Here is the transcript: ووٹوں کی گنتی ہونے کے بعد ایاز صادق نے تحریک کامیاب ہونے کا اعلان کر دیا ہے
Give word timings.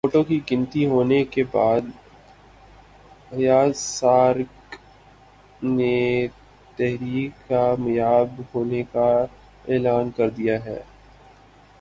ووٹوں 0.03 0.23
کی 0.23 0.39
گنتی 0.51 0.85
ہونے 0.85 1.23
کے 1.23 1.43
بعد 1.51 1.89
ایاز 3.31 3.75
صادق 3.77 4.75
نے 5.65 6.27
تحریک 6.77 7.47
کامیاب 7.49 8.41
ہونے 8.55 8.81
کا 8.93 9.09
اعلان 9.67 10.09
کر 10.11 10.29
دیا 10.29 10.55
ہے 10.65 10.79